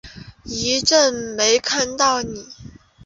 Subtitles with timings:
[0.45, 2.47] 一阵子没看到妳